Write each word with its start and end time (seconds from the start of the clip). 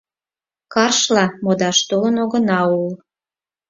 Каршла 0.73 1.25
модаш 1.43 1.77
толын 1.89 2.15
огына 2.23 2.59
ул. 2.79 2.89